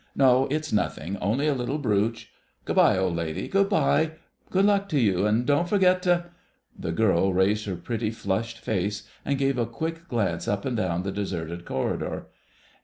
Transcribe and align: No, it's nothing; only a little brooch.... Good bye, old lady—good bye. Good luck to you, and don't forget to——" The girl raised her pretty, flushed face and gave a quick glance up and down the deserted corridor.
No, 0.15 0.47
it's 0.49 0.73
nothing; 0.73 1.15
only 1.17 1.45
a 1.45 1.53
little 1.53 1.77
brooch.... 1.77 2.31
Good 2.65 2.75
bye, 2.75 2.97
old 2.97 3.15
lady—good 3.15 3.69
bye. 3.69 4.13
Good 4.49 4.65
luck 4.65 4.89
to 4.89 4.99
you, 4.99 5.27
and 5.27 5.45
don't 5.45 5.69
forget 5.69 6.01
to——" 6.01 6.25
The 6.75 6.91
girl 6.91 7.31
raised 7.33 7.67
her 7.67 7.75
pretty, 7.75 8.09
flushed 8.09 8.57
face 8.57 9.07
and 9.23 9.37
gave 9.37 9.59
a 9.59 9.67
quick 9.67 10.07
glance 10.07 10.47
up 10.47 10.65
and 10.65 10.75
down 10.75 11.03
the 11.03 11.11
deserted 11.11 11.65
corridor. 11.65 12.29